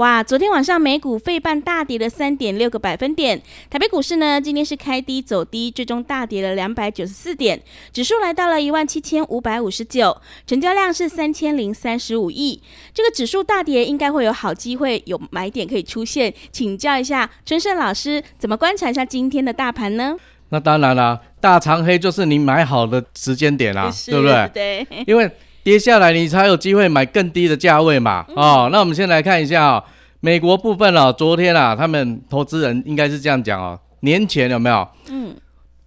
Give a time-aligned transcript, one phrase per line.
[0.00, 7.60] 哇，昨天晚上美股费半大跌了三点六个百分点，台北股市呢今天是开低走低，最终大跌了两百九十四点，
[7.92, 12.62] 指数来到了一万七千五百五十九，成交量是三千零三十五亿。
[12.94, 16.32] 这个指数大跌，应该会有好机会，有买点可以出现。
[16.50, 20.16] 请教一下春盛老师，怎么观察一下今天的大盘呢？
[20.48, 24.50] 那当然啦，大长黑就是你买好的时间点啦，对不对？
[24.54, 25.30] 对，因为。
[25.62, 28.24] 跌下来，你才有机会买更低的价位嘛？
[28.34, 29.84] 哦，那我们先来看一下啊，
[30.20, 34.86] 美国部分哦，昨天啊，他们投资人应该是这样讲哦，年前有没有？
[35.08, 35.34] 嗯，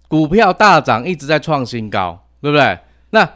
[0.08, 2.78] 股票大涨，一直在创新高，对不对？
[3.10, 3.28] 那。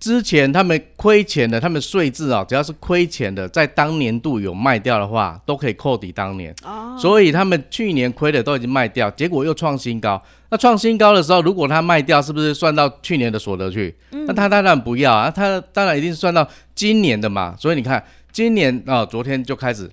[0.00, 6.54] 之前他们亏钱的，他们税制啊，只要是亏钱的，在当年度有卖掉的话，都可以扣抵当年。
[6.64, 10.22] 哦，所以他们去年亏的都已经卖掉，结果又创新高。
[10.50, 13.92] 那创新高的时候，如果他卖掉，是不是算到去年的所得去？
[14.12, 17.56] 那他当然不要啊，他当然一定是算到今年的嘛。
[17.58, 19.90] 所以你看，今年啊，昨天就开始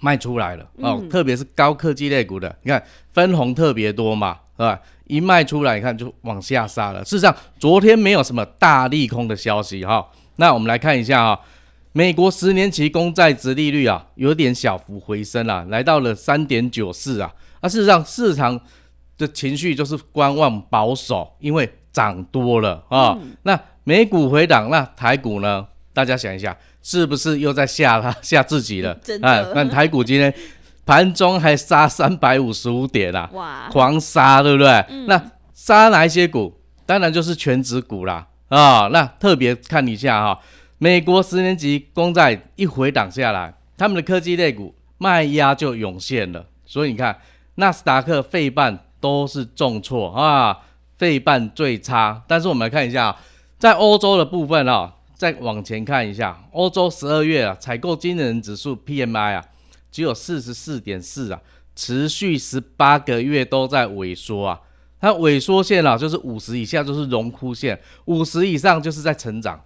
[0.00, 4.80] 卖出来了哦，特别是高科技类股的，你看分红特别多嘛，是吧？
[5.06, 7.04] 一卖出来，你看就往下杀了。
[7.04, 10.08] 事实上，昨天没有什么大利空的消息哈。
[10.36, 11.40] 那我们来看一下啊，
[11.92, 17.32] 美国十年期公债值利率啊，有点小幅回升了，来到了三点九四啊。
[17.60, 18.58] 那事实上，市场
[19.18, 23.18] 的情绪就是观望保守，因为涨多了啊。
[23.42, 25.66] 那美股回档，那台股呢？
[25.92, 28.92] 大家想一下，是不是又在吓他 吓自己了？
[29.22, 30.32] 啊，那台股今天。
[30.86, 34.84] 盘中还杀三百五十五点啦，哇，狂杀，对不对？
[35.06, 35.22] 那
[35.54, 36.52] 杀哪一些股？
[36.84, 40.40] 当然就是全指股啦，啊，那特别看一下哈，
[40.78, 47.16] 美国十年级公债一回档下来，他们的科技类股卖压就涌现了，所以你看
[47.54, 50.58] 纳斯达克、费半都是重挫啊，
[50.98, 52.20] 费半最差。
[52.26, 53.14] 但是我们来看一下，
[53.60, 59.44] 在欧洲的部分啊，再往前看一下，欧洲十二月啊采购经理人指数 PMI 啊。
[59.92, 61.38] 只有四十四点四啊，
[61.76, 64.58] 持续十八个月都在萎缩啊。
[64.98, 69.62] 它萎缩线啊，就是五十以下就是荣枯线，五十以上就是在成长，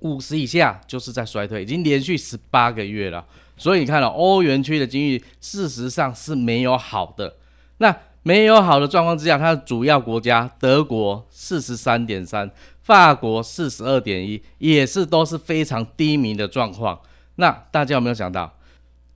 [0.00, 3.24] 五十以下就是在衰退，已经连续十八个月了。
[3.56, 7.36] 所以你看了欧元区的经济，事实上是没有好的。
[7.78, 12.50] 那没有好的状况之下，它的主要国家德国四十三点三，
[12.86, 17.00] 法国四十二点一，也是都是非常低迷的状况。
[17.34, 18.56] 那大家有没有想到？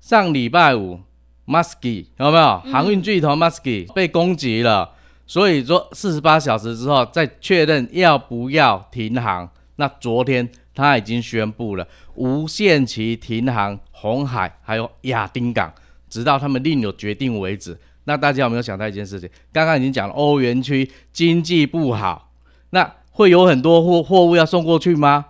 [0.01, 0.99] 上礼拜五
[1.45, 4.91] m u s k y 有没有航运巨头 m u s k y 被攻击了？
[5.25, 9.49] 所以说四十八小时之后再确认要不要停航。
[9.77, 15.73] 那昨天他已经宣布了无限期停航红海还有亚丁港，
[16.09, 17.79] 直到他们另有决定为止。
[18.03, 19.31] 那大家有没有想到一件事情？
[19.53, 22.33] 刚刚已经讲了，欧元区经济不好，
[22.71, 25.27] 那会有很多货货物要送过去吗？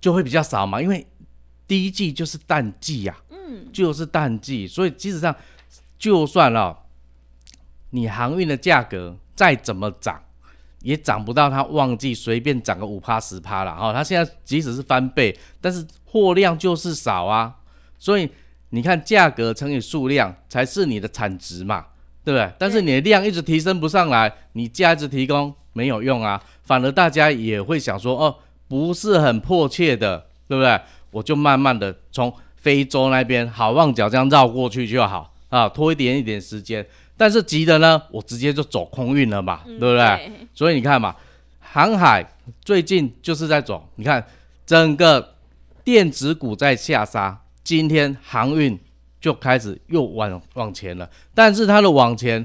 [0.00, 1.06] 就会比较少嘛，因为
[1.66, 3.16] 第一季就是淡季呀。
[3.30, 5.34] 嗯就是淡季，所以基本上，
[5.98, 6.84] 就算了，
[7.90, 10.22] 你航运的价格再怎么涨，
[10.82, 13.90] 也涨不到它旺季随便涨个五趴十趴了哈。
[13.90, 17.56] 它现在即使是翻倍，但是货量就是少啊。
[17.98, 18.28] 所以
[18.68, 21.86] 你看，价格乘以数量才是你的产值嘛，
[22.22, 22.52] 对不对？
[22.58, 28.36] 但是你的量一直提升不上来，你价值提供没有用啊，反而大家也会想说，哦，
[28.68, 30.80] 不是很迫切的，对不对？
[31.10, 32.32] 我就慢慢的从。
[32.60, 36.84] 非洲那边好望角这样绕过去就好啊，拖一点一点时间。
[37.16, 40.32] 但是急的呢，我直接就走空运了嘛，对不对？
[40.52, 41.14] 所以你看嘛，
[41.60, 42.28] 航海
[42.62, 44.22] 最近就是在走，你看
[44.66, 45.36] 整个
[45.84, 48.76] 电子股在下杀，今天航运
[49.20, 51.08] 就开始又往往前了。
[51.32, 52.44] 但是它的往前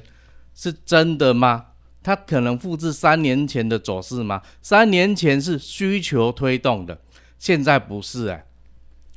[0.53, 1.65] 是真的吗？
[2.03, 4.41] 它可能复制三年前的走势吗？
[4.61, 6.99] 三年前是需求推动的，
[7.39, 8.45] 现在不是哎。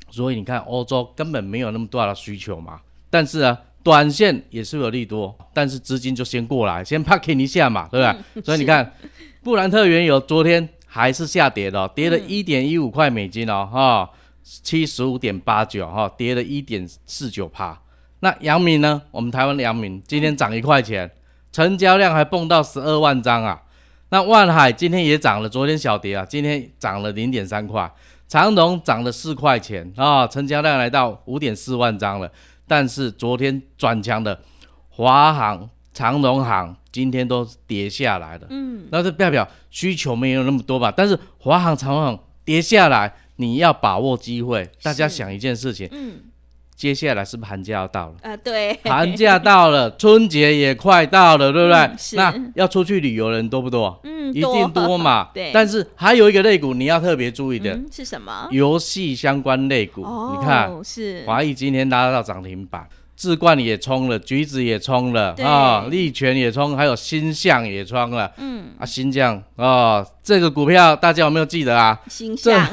[0.08, 2.80] 所以你看，欧洲根本没有那么大的需求嘛。
[3.10, 8.42] 但是啊，短线也是有利多，但是资金就先过来，先 parking 一下嘛，对不对？
[8.42, 8.92] 所以你看，
[9.42, 14.10] 布兰特原油昨天还是下跌的，跌了一点一五块美金哦，哈，
[14.42, 17.82] 七十五点八九哈，跌了一点四九帕。
[18.20, 19.02] 那阳明呢？
[19.10, 21.10] 我们台湾的阳明今天涨一块钱，
[21.56, 23.62] 成交量还蹦到十二万张啊。
[24.10, 27.90] 那万海今天也涨了，昨天小跌啊，今天涨了零点三块。
[28.28, 32.30] 长荣涨了四块钱啊，成交量来到五点四万张了。
[32.66, 34.38] 但是昨天转强的
[34.90, 38.46] 华航、长荣航今天都跌下来了。
[38.50, 40.92] 嗯，那这代表需求没有那么多吧？
[40.94, 43.14] 但是华航、长荣航跌下来。
[43.38, 46.20] 你要把握机会，大家想一件事情，嗯，
[46.76, 48.14] 接下来是不是寒假要到了？
[48.22, 51.90] 啊，对，寒假到了，春节也快到了，对不对？
[52.16, 53.98] 那要出去旅游的人多不多？
[54.04, 55.30] 嗯，一定多嘛。
[55.32, 55.50] 对。
[55.54, 58.46] 但是还有一个类股你要特别注意的，是什么？
[58.50, 60.02] 游戏相关类股。
[60.02, 62.86] 你看，是华谊今天拉到涨停板。
[63.16, 68.30] 智冠也冲了，橘子也冲了啊，利泉也冲，还有新象也冲了。
[68.36, 71.98] 嗯啊，新将啊，这个股票大家有没有记得啊？
[72.08, 72.68] 新象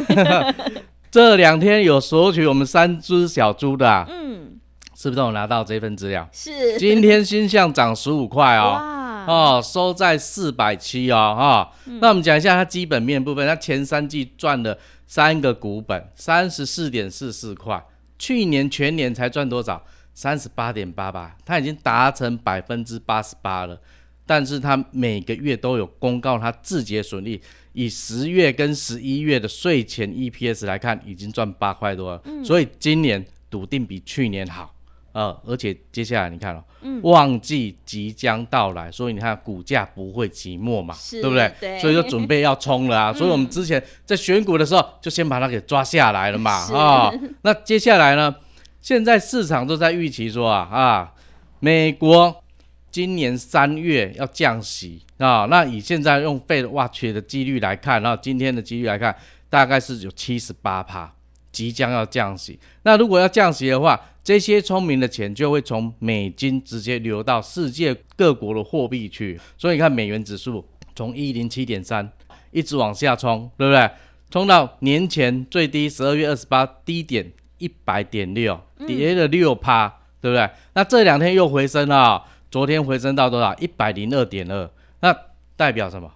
[1.13, 4.59] 这两天有索取我们三只小猪的，嗯，
[4.95, 6.27] 是不是都有拿到这份资料？
[6.31, 6.75] 是。
[6.79, 8.81] 今天新象涨十五块哦，
[9.27, 11.71] 哦，收在四百七哦，哈。
[12.01, 14.75] 那我们讲一下它基本面部分，它前三季赚了
[15.05, 17.85] 三个股本，三十四点四四块，
[18.17, 19.83] 去年全年才赚多少？
[20.15, 23.79] 三十八点八八，它已经达成百分之八十八了，
[24.25, 27.39] 但是它每个月都有公告它自己的损益，
[27.73, 34.73] 以十月跟十一月的税前 EPS 来看，已经赚八块多了，所以今年笃定比去年好，
[35.11, 36.63] 呃，而且接下来你看了，
[37.01, 41.51] 旺季即将到来，所以你看股价不会寂寞嘛，对不对？
[41.59, 48.35] 对，所以就准备要冲了啊， 所以我们之前在选股的时候就先把它给抓下来了嘛，啊，那接下来呢？
[48.81, 51.13] 现在市场都在预期说啊啊，
[51.61, 52.42] 美国
[52.93, 55.47] 今年三月要降息啊。
[55.49, 59.13] 那以现在用费挖掘的几率来看，然后今天的几率来看，
[59.49, 61.11] 大概是有七十八趴
[61.51, 62.59] 即将要降息。
[62.83, 69.39] 那如果要降息的话，这些聪明的钱就会从美金直接流到世界各国的货币去。
[69.57, 70.63] 所以你看美元指数
[70.95, 72.07] 从一零七点三
[72.51, 73.89] 一直往下冲，对不对？
[74.29, 77.33] 冲到年前最低十二月二十八低点。
[77.59, 79.87] 一百点六，跌了六趴，
[80.19, 80.49] 对不对？
[80.73, 82.21] 那这两天又回升了，
[82.53, 83.51] 昨天回升到多少？
[83.55, 84.69] 一百零二点二，
[84.99, 85.11] 那
[85.55, 86.07] 代表什么？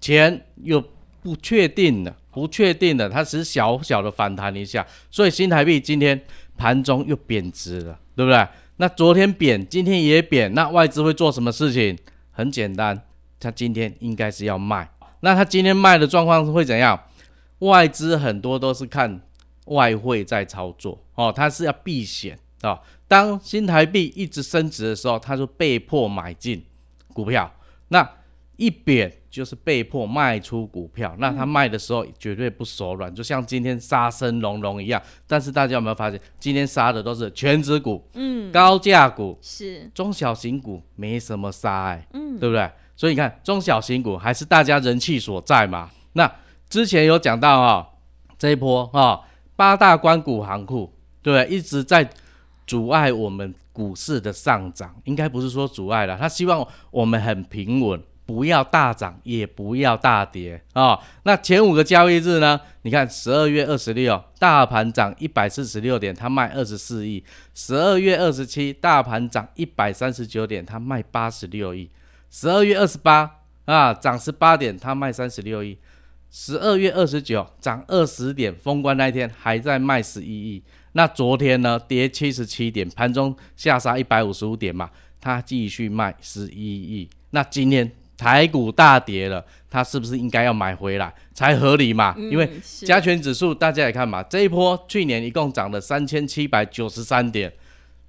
[0.00, 0.80] 钱又
[1.20, 6.22] 不确定的，不确定的，它只是小小的反弹一下，所以新台币今天
[6.56, 8.46] 盘中又贬值了，对不对？
[8.76, 11.98] 那昨天贬，今天也贬，那外资会做什么事情？
[12.30, 13.02] 很简单，
[13.40, 14.88] 他今天应该是要卖，
[15.22, 17.00] 那他今天卖的状况会怎样？
[17.58, 19.20] 外资很多都是看。
[19.66, 22.80] 外汇在操作哦，它是要避险啊。
[23.08, 26.64] 当新台币一直升值的时候，他就被迫买进
[27.12, 27.44] 股票；
[27.88, 28.08] 那
[28.56, 31.14] 一贬就是被迫卖出股票。
[31.18, 35.02] 那他卖的时候绝对不手软，就像今天杀声隆隆一样。
[35.26, 42.70] 但是大家有没有发现，今天杀的都是全指股，嗯，高价股是中小型股没什么杀哎，嗯，对不对？
[42.96, 45.90] 所以你看中小型股还是大家人气所在嘛。
[46.12, 46.30] 那
[46.68, 47.88] 之前有讲到啊，
[48.38, 49.22] 这一波啊。
[49.56, 50.90] 八大关股行库，
[51.20, 52.08] 对，一直在
[52.70, 60.96] 阻碍我们股市的上涨，应该不是说阻碍了，他希望我们很平稳，不要大涨，也不要大跌啊。
[61.24, 62.60] 那前五个交易日呢？
[62.82, 67.20] 你看十二月二十六，大盘涨一百四十六点，他卖二十四亿；
[67.56, 71.88] 十二月二十七，大盘涨一百三十九点，他卖八十六亿；
[72.30, 73.28] 十二月二十八
[73.64, 75.76] 啊，涨十八点，他卖三十六亿。
[76.30, 80.62] 十二月二十九涨二十点，封关那天还在卖十一亿。
[80.92, 87.08] 那昨天呢，跌七十七点，盘中下杀一百五十五点嘛，它继续卖十一亿。
[87.30, 92.14] 那今天台股大跌了，它是不是应该要买回来才合理嘛？
[92.18, 97.52] 因为加权指数大家也看嘛，这一波去年一共涨了三千七百九十三点，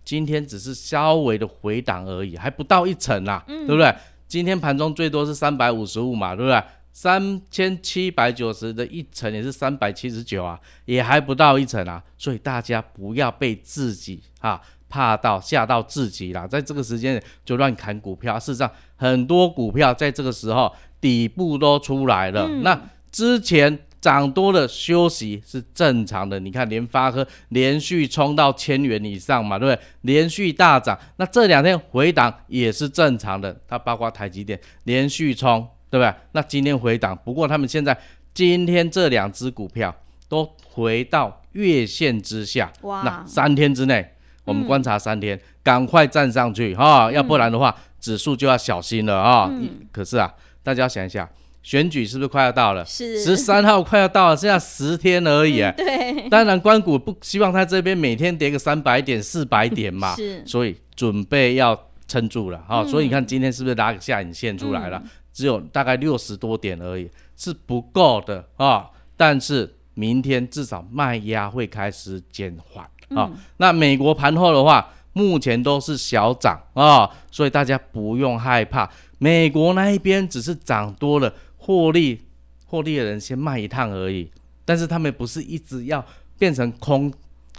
[0.03, 3.93] 今天只是稍微的回档而已，还不到一成啊，对不对？
[4.27, 6.63] 今天盘中最多是三百五十五嘛，对不对？
[6.93, 18.37] 三千七百九十的一层也是三百七十九啊，也还不到一层啊，所以大家不要被自己啊怕到吓到自己啦，在这个时间就乱砍股票。
[18.37, 22.77] 事实上，很多股票在这个时候底部都出来了，那
[23.09, 26.39] 之前涨多了休息是正常的。
[26.41, 29.81] 你看联发科连续冲到千元以上嘛，对不对？
[30.01, 33.57] 连续大涨，那这两天回档也是正常的。
[33.65, 35.65] 它包括台积电连续冲。
[35.91, 36.11] 对不对？
[36.31, 37.95] 那今天回档，不过他们现在
[38.33, 39.93] 今天这两只股票
[40.29, 42.71] 都回到月线之下。
[42.83, 43.03] 哇！
[43.03, 44.13] 那三天之内，
[44.45, 49.49] 我们观察三天，赶快站上去哈，要不然的话，指数就要小心了啊。
[49.51, 49.69] 嗯。
[49.91, 50.33] 可是啊，
[50.63, 51.29] 大家想一下，
[51.61, 52.85] 选举是不是快要到了？
[52.85, 55.59] 是十三号快要到了，剩下十天而已。
[55.75, 62.85] 对，当然关谷不希望他这边每天跌个三百点、四百点嘛，是，所以准备要撑住了哈。
[62.85, 65.03] 所以你看今天是不是拉个下影线出来了？
[65.33, 68.89] 只有大概六十多点而已，是不够的啊。
[69.15, 73.31] 但是明天至少卖压会开始减缓啊。
[73.57, 78.89] 那美国盘后的话，目前都是小涨啊，所以大家不用害怕。
[79.19, 81.33] 美国那一边只是涨多了。
[81.63, 82.19] 获利，
[82.65, 84.31] 获利的人先卖一趟而已，
[84.65, 86.03] 但是他们不是一直要
[86.39, 87.13] 变成空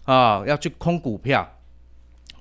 [0.05, 1.49] 啊，要去空股票。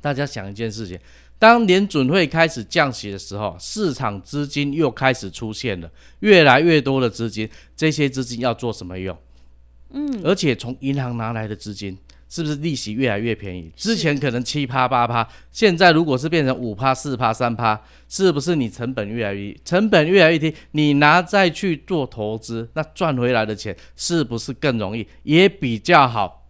[0.02, 1.00] 大家想一件事情，
[1.42, 9.18] 当联准会开始降息的时候，市场资金又开始出现了，越来越多的资金，这些资金要做什么用？
[9.90, 11.98] 嗯，而且从银行拿来的资金。
[12.30, 13.70] 是不是利息越来越便宜？
[13.76, 20.56] 之前可能七趴八趴，现在如果是变成五趴四趴三趴，是不是你成本越来越成本越来越低？
[20.72, 26.41] 你拿再去做投资，那赚回来的钱是不是更容易，也比较好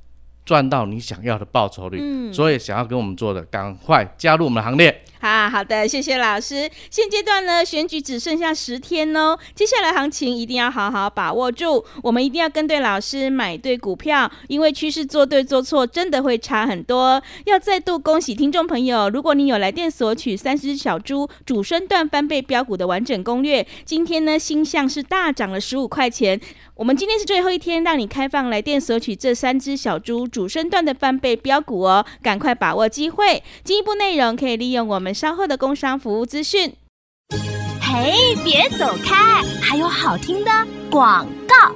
[0.51, 1.97] 赚到你想要的报酬率？
[2.01, 5.01] 嗯，所以想要跟我们做的，赶快加入我们的行列。
[5.21, 6.69] 好好的，谢谢老师。
[6.89, 11.85] 现阶段呢，选举只剩下十天哦，接下来行情一定要好好把握住。
[12.03, 17.21] 我们一定要跟对老师，买对股票，因为趋势做对做错真的会差很多。
[17.45, 26.41] 要再度恭喜听众朋友，如果你有来电索取三只小猪主升段翻倍标股的完整攻略，今天呢星象是大涨了十五块钱。
[26.73, 33.43] 我们今天是最后一天，让你开放来电索取这三只小猪主主升段的翻倍标股哦，赶快把握机会。
[33.63, 35.13] 进一步内容可以利用我们。
[35.13, 36.73] 稍后的工商服务资讯。
[37.79, 40.49] 嘿，别走开，还有好听的
[40.89, 41.75] 广告。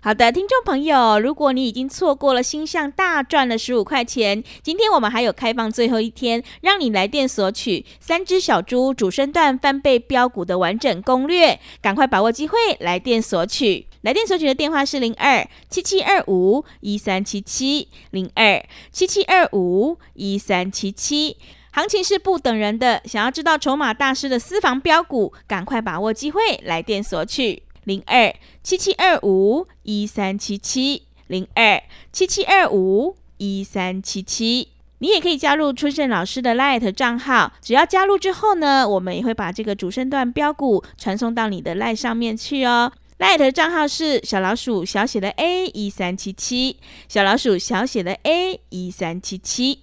[0.00, 13.88] 好的，听众朋友，如果你已经错过了星象大赚了十五块钱，今天我们还有开放最后一天，让你来电索取三只小猪主升段翻倍标股的完整攻略，赶快把握机会来电索取。
[14.08, 21.36] 来电索取的电话是零二七七二五一三七七零二七七二五一三七七。
[21.72, 34.68] 行情是不等人的，想要知道筹码大师的私房标股，赶快把握机会，来电索取零二七七二五一三七七零二七七二五一三七七。
[35.00, 42.90] 你也可以加入春盛老师的 Light 账号，只要加入之后呢，我们也会把这个主升段标股传送到你的 Light 上面去哦。
[43.18, 46.76] Light 账号是小老鼠小写的 A 一三七七，
[47.08, 49.80] 小老鼠小写的 A 一三七七。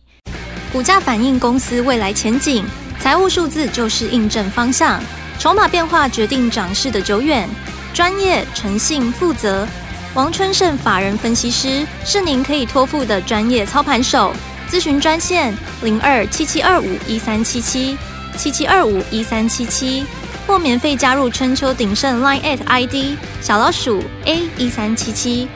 [0.72, 2.64] 股价反映公司未来前景，
[2.98, 5.04] 财务数字就是印证方向，
[5.38, 7.46] 筹码变化决定涨势的久远。
[7.94, 9.68] 专业、诚信、负责，
[10.14, 14.34] 王春盛法人分析师是您可以托付的专业操盘手。
[14.70, 17.98] 咨询专线零二七七二五一三七七
[18.38, 20.06] 七七二五一三七七，
[20.48, 25.48] 或免费加入春秋鼎盛 Line at ID 小老鼠 A 一三七七。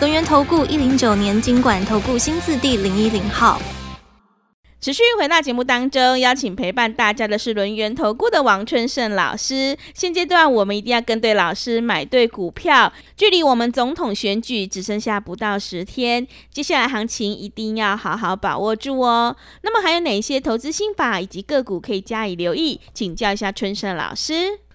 [0.00, 3.60] 轮源投顾一零九年经管投顾新字第零一零号。
[4.84, 9.74] 持续回到节目当中，邀请陪伴大家的是轮源投顾的王春盛老师。
[9.94, 12.92] 现阶段我们一定要跟对老师，买对股票。
[13.16, 19.34] 距离我们总统选举只剩下不到十天，接下来行情一定要好好把握住哦。
[19.62, 22.78] 那么还有哪些投资心法以及个股可以加以留意？
[22.92, 24.34] 请教一下春盛老师。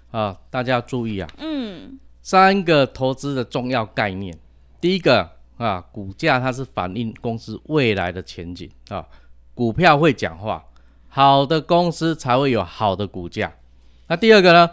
[0.09, 1.29] 啊，大家要注意啊。
[1.37, 4.35] 嗯，三个投资的重要概念。
[4.81, 9.05] 第一个啊，股价它是反映公司未来的前景啊。
[9.59, 10.63] 股票会讲话，
[11.09, 13.51] 好的公司才会有好的股价。
[14.07, 14.69] 那第二个呢？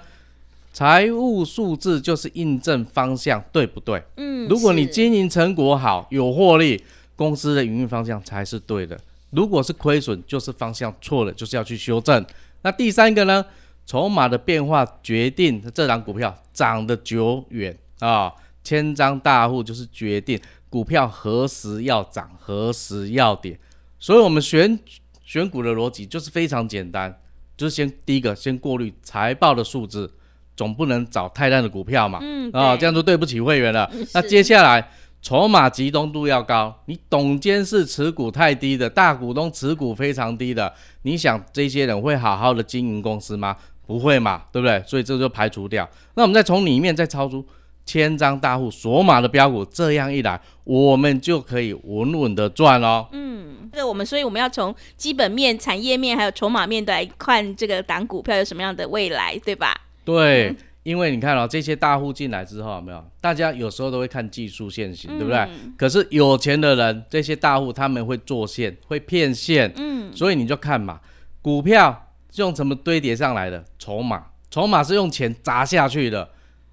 [0.72, 4.00] 财务数字就是印证方向对不对？
[4.16, 6.80] 嗯，如果你经营成果好，有获利，
[7.16, 8.96] 公司的营运方向才是对的。
[9.30, 12.24] 如果是亏损，就是方向错了，就是要去修正。
[12.62, 13.44] 那第三个呢？
[13.86, 18.32] 筹码的变化决定这档股票涨得久远啊。
[18.62, 20.40] 千张大户就是决定
[20.70, 23.58] 股票何时要涨，何时要跌。
[23.98, 24.78] 所以，我们选
[25.24, 27.20] 选股的逻辑就是非常简单，
[27.56, 30.12] 就是先第一个先过滤财报的数字，
[30.54, 33.90] 总不能找太烂的股票嘛，嗯，啊，这样就对不起会员了。
[34.12, 34.90] 那接下来
[35.22, 40.72] 筹码集中度要高，你董监事持股太低的，大股东持股非常低的，
[41.02, 43.56] 你想这些人会好好的经营公司吗？
[43.86, 44.82] 不会嘛，对不对？
[44.86, 45.88] 所以这就排除掉。
[46.14, 47.44] 那我们再从里面再超出。
[47.86, 53.06] 千张大户锁码的标股，这样一来，我们就可以稳稳的赚哦。
[53.12, 59.72] 嗯，这我们所以我们要从基本面、产业面还有筹码面来看这个档股票有什么样的未来，对吧？
[60.04, 63.04] 对，因为你看哦，这些大户进来之后，有没有？
[63.20, 65.48] 大家有时候都会看技术线型，对不对？
[65.78, 69.72] 可是有钱的人，这些大户他们会做线，会骗线。
[69.76, 71.00] 嗯，所以你就看嘛，
[71.40, 73.64] 股票是用什么堆叠上来的？
[73.78, 76.28] 筹码，筹码是用钱砸下去的。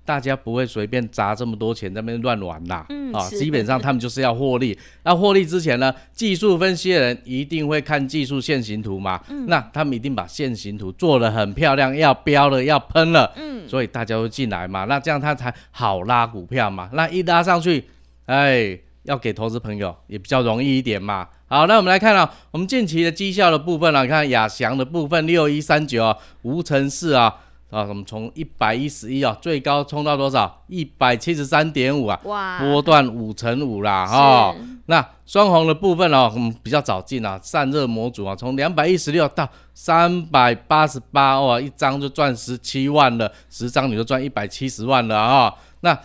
[0.05, 4.77] 大家不会随便砸这么多钱在那边乱玩啦，嗯啊，基本上他们就是要获利。
[5.03, 9.45] 那获利之前呢，技术分析的人一定会看技术线形图嘛，嗯。
[9.47, 17.85] 那他们一定把线形图做得很漂亮，要标了，要喷了，嗯，所以大家都进来嘛，那这样他才好拉股票嘛，那一拉上去，
[18.25, 21.29] 哎，要给投资朋友也比较容易一点嘛。
[21.47, 27.33] 好，那我们来看啊，我们近期的绩效的部分啊，看亚翔的部分六一三九啊，无尘室啊。
[27.73, 30.63] 啊，我们从一百一十一啊，最高冲到多少？
[30.67, 34.55] 一百七十三点五啊，哇，波段五乘五啦，哈。
[34.85, 45.51] 那双红的部分哦，我们比较早进啊，散热模组啊，从两百一十六到三百八十八，哇，一张就赚十七万了，十张你就赚一百七十万了啊。
[45.79, 45.97] 那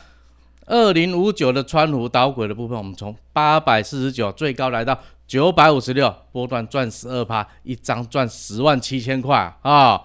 [0.65, 10.01] 二零五九的川湖导轨的部分，我们从八百四十九最高来到九百五十六，波段赚十二趴，一张赚十万七千块啊。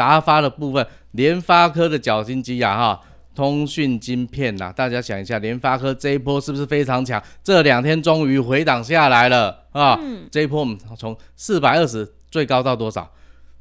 [0.00, 3.00] 达发的部分，联发科的绞心机啊，哈，
[3.34, 7.22] 通讯晶片呐，大家想一下，联发科这一波是不是非常强？
[7.44, 10.00] 这两天终于回档下来了啊！
[10.30, 13.12] 这一波我们从四百二十最高到多少？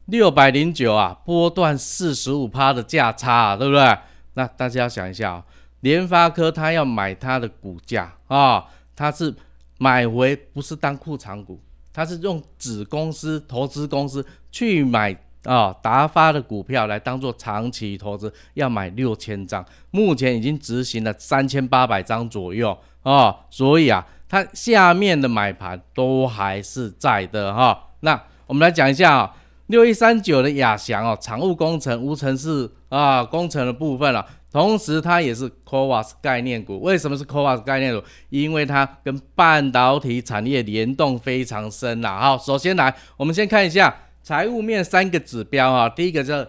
[0.05, 3.97] 六百零九啊，波段四十五趴的价差，啊对不对？
[4.35, 5.43] 那大家要想一下啊，
[5.81, 8.63] 联发科它要买它的股价啊，
[8.95, 9.35] 它是
[9.77, 11.59] 买回不是当库藏股，
[11.91, 15.13] 它是用子公司、投资公司去买。
[15.45, 27.87] 啊，达发的股票来当做长期投资，要买六千张，目前已经执行了三千八百张左右啊，所以啊，它下面的买盘都还是在的哈。
[28.01, 29.35] 那我们来讲一下啊，
[29.67, 36.81] 六一三九的亚翔哦，常务工程、无尘室啊工程的部分了，同时它也是 c o v a s 概念股。
[36.81, 38.05] 为什么是 c o v a s 概念股？
[38.29, 42.19] 因为它跟半导体产业联动非常深啦。
[42.19, 43.95] 好，首先来，我们先看一下。
[44.29, 46.47] 财务面三个指标啊，第一个是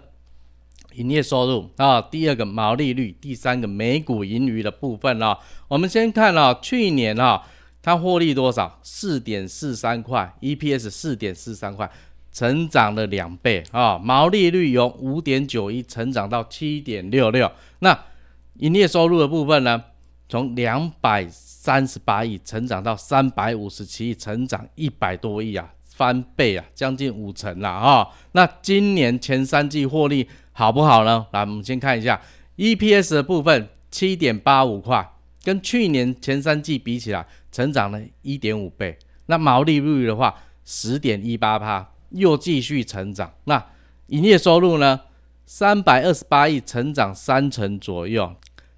[0.96, 5.38] 营业收入啊，第二个毛利率，第三个每股盈余的部分啊。
[5.66, 7.42] 我们先看啊，去年啊，
[7.80, 8.78] 它获利多少？
[8.82, 11.90] 四点四三块，EPS 四点四三块，
[12.30, 13.96] 成长了两倍啊。
[13.96, 17.50] 毛利率由五点九一成长到七点六六。
[17.78, 17.98] 那
[18.56, 19.82] 营业收入的部分呢，
[20.28, 25.72] 从两百三十八亿成长到三百五十七亿，成长一百多亿啊。
[26.00, 28.08] 翻倍啊，将近五成了啊！
[28.32, 31.26] 那今年前三季获利好不好呢？
[31.32, 32.18] 来，我们先看一下
[32.56, 35.06] EPS 的部分，七点八五块，
[35.44, 38.96] 跟去年前三季比起来，成长了一点五倍。
[39.26, 40.34] 那毛利率的话，
[40.64, 43.30] 十点一八趴，又继续成长。
[43.44, 43.62] 那
[44.06, 45.00] 营业收入呢，
[45.44, 48.34] 三百二十八亿，成长三成左右。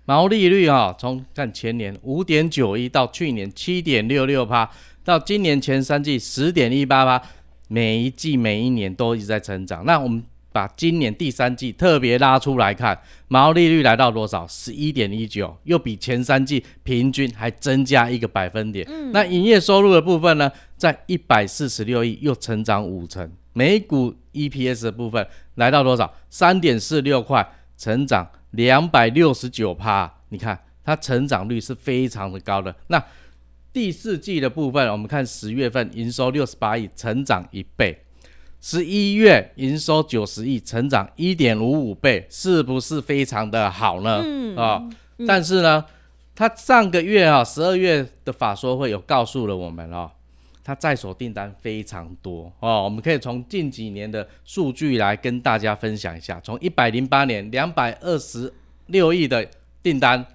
[0.06, 4.68] 毛利率啊，从看前年五点九一到去年七点六六趴。
[5.04, 7.22] 到今年前三季十点一八八，
[7.68, 9.84] 每一季每一年都一直在成长。
[9.84, 14.46] 那我们把今年第三季特别拉出来看，毛利率来到多少？
[14.46, 18.86] 十一点一九，又比前三季平均还增加一个百分点。
[19.12, 23.30] 那营业收入的部分呢，在一百四十六亿，又成长五成。
[23.54, 26.12] 每股 EPS 的部分来到多少？
[26.30, 30.12] 三点四六块，成长两百六十九趴。
[30.28, 32.74] 你看它成长率是非常的高的。
[32.86, 33.02] 那
[33.72, 37.94] 第四季的部分，我们看十月份营收六十八亿，成长一倍；
[38.60, 44.20] 十一月营收九十亿，成长一点五五倍，是不是非常的好呢？
[44.22, 44.86] 嗯啊，
[45.26, 45.82] 但是呢，
[46.34, 50.10] 他上个月啊，十二月的法说会有告诉了我们哦，
[50.62, 58.52] 他在手订单非常多哦，我们可以从近几年的数据来跟大家分享一下，从一百零八年两百二十
[58.88, 59.48] 六亿的
[59.82, 60.26] 订单，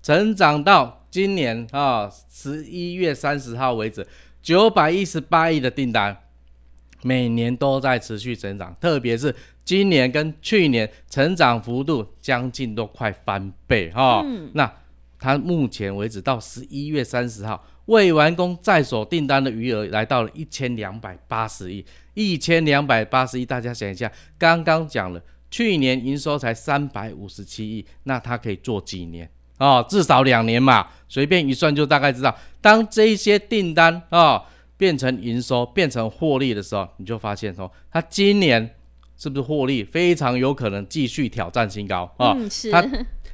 [0.00, 1.00] 成长到。
[1.14, 4.04] 今年啊，十一月三十号为止，
[4.42, 6.24] 九百一十八亿的订单，
[7.04, 9.32] 每年都在持续增长，特别是
[9.64, 14.26] 今年跟去年成长幅度将近都快翻倍哈。
[14.54, 14.68] 那
[15.16, 29.30] 它目前为止到十一月三十号未完工在手订单的余额来到了一千两百八十亿，一千两百八十亿，大家想一下，刚刚讲了，去年营收才三百五十七亿，那它可以做几年？
[29.58, 34.42] 哦，至少两年嘛，随便一算就大概知道，当这些订单啊
[34.76, 38.74] 变成营收、变成获利的时候，你就发现说，它今年
[39.16, 42.34] 是不是获利非常有可能继续挑战新高啊？
[42.36, 42.70] 嗯，是。
[42.70, 42.84] 它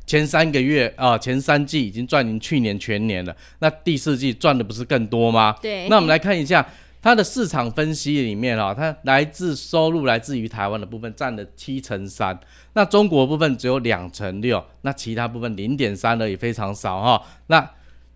[0.06, 5.56] 前三个月啊，前三季已经赚赢去年全年了，那第四季赚的不是更多吗？
[5.62, 5.88] 对。
[5.88, 6.66] 那我们来看一下。
[7.02, 12.38] 它的市场分析里面啊，它来自收入来自于台湾的部分占了七成三，
[12.74, 17.22] 那中国部分只有两成六，那其他部分零点三的也非常少哈。
[17.46, 17.70] 那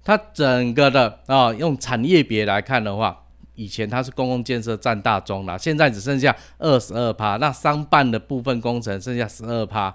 [0.04, 9.94] 它整个的啊，用产业别来看的话，以前它是公共建设占大中了，现在只剩下二十二趴，那商办的部分工程剩下十二趴，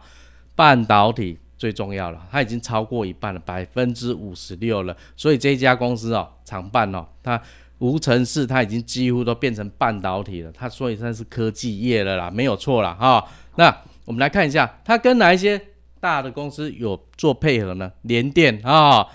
[0.56, 4.98] 半导体最重要了，它已经超过一半了，百分之五十六了。
[5.16, 7.40] 所以这家公司哦，长办哦，它
[7.80, 13.26] 无尘室它已经几乎都变成半导体了，它所以算是科技业了啦，没有错了哈。
[13.56, 15.60] 那我们来看一下，它跟哪一些
[16.00, 17.92] 大的公司有做配合呢？
[18.04, 19.06] 联电啊，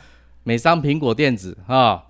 [0.43, 2.05] 美商苹果电子啊，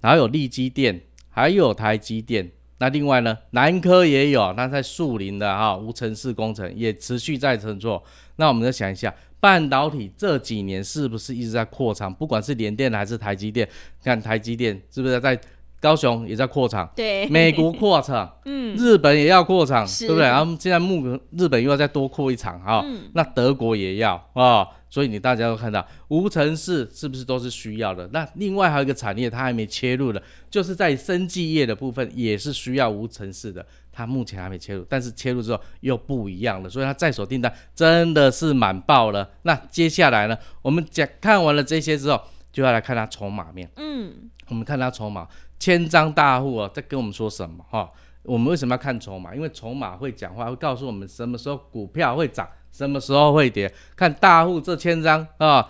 [0.00, 2.50] 然后有利基电，还有台积电。
[2.78, 8.02] 那另外呢，南科也有，那在树林的哈无尘室工程也持续在乘坐。
[8.36, 12.12] 那我们再想一下，半导体这几年是不是一直在扩厂？
[12.12, 13.68] 不管是联电还是台积电，
[14.02, 15.38] 看台积电是不是在
[15.80, 16.88] 高雄也在扩厂？
[16.94, 20.24] 对，美国扩厂， 嗯，日本也要扩厂，对不对？
[20.24, 24.66] 然后现在目日本又要再多扩一场哈，那德国也要啊。
[24.92, 28.08] 所以你大家都看到无尘室是不是都是需要的？
[28.12, 39.30] 那另外还有一个产业它还没切入的，就是在生技业的部分也是需要无尘室的，它目前还没切入，但是切入之后又不一样了，所以它在手订单真的是满爆了。
[39.42, 42.20] 那接下来呢，我们讲看完了这些之后，
[42.52, 43.70] 就要来看他筹码面。
[43.76, 45.26] 嗯，我们看他筹码，
[45.58, 47.90] 千张大户啊，在跟我们说什么哈？
[48.22, 49.34] 我们为什么要看筹码？
[49.34, 52.48] 因为筹码会讲话，会告诉我们什么时候股票会涨。
[52.70, 53.72] 什么时候会跌？
[53.96, 55.68] 看大户这千张啊，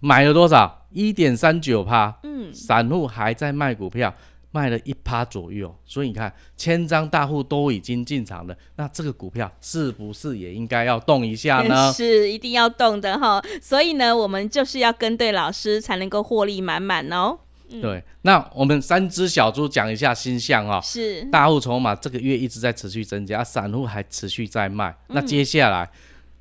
[0.00, 0.86] 买了多少？
[0.90, 2.18] 一点三九趴。
[2.22, 4.14] 嗯，散户还在卖股票，
[4.50, 5.74] 卖了一趴左右。
[5.84, 11.90] 所以你看，千张大户都已经进场了，那这个股票是不是也应该要动一下呢？
[11.94, 13.42] 是，一定要动的哈。
[13.60, 17.38] 所以呢，我们就是要跟对老师，才能够获利满满哦。
[17.82, 20.80] 对，那我们三只小猪讲一下新象哦。
[20.82, 24.96] 是，大户筹码这个月一直在持续增加，散户还持续在卖。
[25.08, 25.90] 那接下来。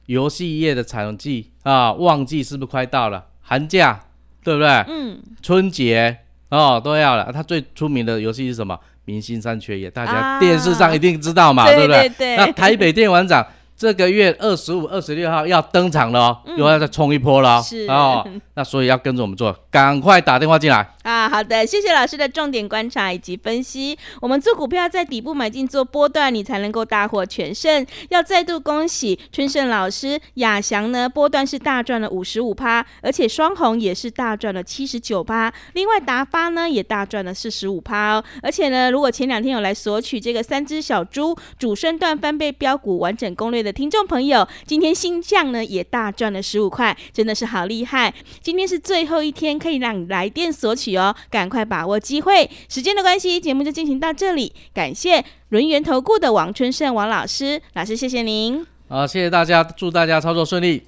[0.06, 3.28] 游戏业的产季啊，旺季是不是快到了？
[3.42, 4.06] 寒假
[4.42, 4.70] 对不对？
[4.88, 5.22] 嗯。
[5.42, 7.32] 春节哦都要了。
[7.32, 8.78] 他最出名的游戏是什么？
[9.06, 12.36] 明星三缺一，大家电视上一定知道嘛，对不对？
[12.36, 13.46] 那台北电玩展。
[13.78, 18.28] 这个月二十五、二十六号要登场了哦，又要再冲一波了哦。
[18.58, 21.30] 那所以要跟着我们做，赶快打电话进来啊！
[21.30, 23.96] 好的，谢谢老师的重点观察以及分析。
[24.20, 27.86] 我们做股票在底部买进做波段，你才能够大获全胜。
[28.10, 35.54] 要再度恭喜春盛老师，亚翔呢波段是大赚了五十五趴，而且双红也是大赚了七十九趴。
[35.74, 38.24] 另外达发呢也大赚了四十五趴哦。
[38.42, 43.62] 而且呢，如果前两天有来索取这个三只小猪主升段翻倍标股完整攻略。
[43.62, 48.14] 的听众朋友，今天新将呢也大赚了十五块，真的是好厉害！
[48.48, 52.50] 今天是最后一天，可以让你来电索取哦，赶快把握机会。
[52.70, 58.66] 时间的关系，节目就进行到这里，感谢轮源投顾的王春盛王老师，老师谢谢您。
[58.88, 60.82] 好，谢谢大家，祝大家操作顺利。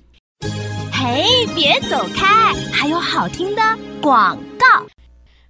[0.93, 3.61] 嘿，别走开，还有好听的
[4.01, 4.65] 广告。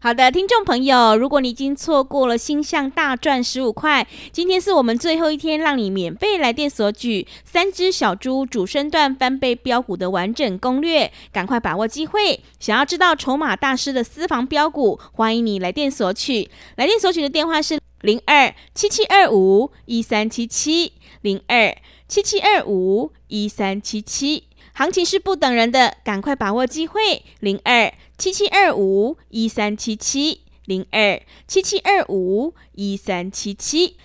[0.02, 12.40] 好的，听众朋友，如果你已经错过了星象大赚十五块，今天是我们最后一天，让你免费来电索取三只小猪主升段翻倍标股的完整攻略，赶快把握机会！
[12.62, 16.50] 想要知道筹码大师的私房标股，欢迎你来电索取。
[16.78, 21.76] 来电索取的电话是零二七七二五一三七七零二
[22.08, 24.46] 七七二五一三七七。
[24.80, 27.02] 行情是不等人的，赶快把握机会！
[27.42, 33.98] 零二七七二五一三七七零二七七二五一三七七。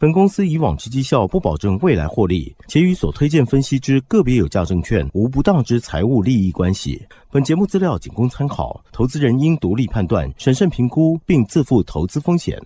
[0.00, 7.00] 本公司以往之绩效不保证未来获利，且与所推荐分析之个别有价证券无不当之财务利益关系。
[7.30, 12.60] 本节目资料仅供参考，投资人应独立判断、审慎评估，并自负投资风险。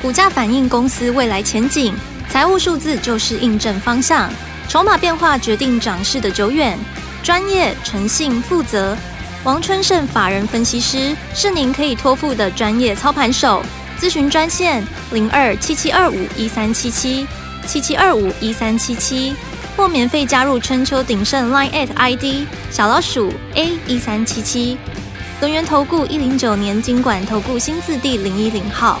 [0.00, 1.92] 股价反映公司未来前景，
[2.30, 4.32] 财务数字就是印证方向。
[4.68, 6.78] 筹码变化决定涨势的久远，
[7.22, 8.96] 专业、诚信、负责。
[9.44, 13.62] 王春盛法人分析师是您可以托付的专业操盘手。
[13.98, 17.26] 咨询专线零二七七二五一三七七
[17.66, 19.34] 七七二五一三七七，
[19.76, 24.76] 或免费加入春秋鼎盛 Line at ID 小老鼠 A 一三七七。
[25.40, 29.00] 轮源投顾一零九年经管投顾新字第零一零号。